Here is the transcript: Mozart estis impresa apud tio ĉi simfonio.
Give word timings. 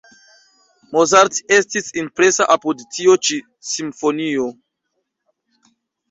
Mozart 0.95 1.35
estis 1.57 1.91
impresa 2.03 2.47
apud 2.53 2.81
tio 2.97 3.17
ĉi 3.27 3.37
simfonio. 3.73 4.47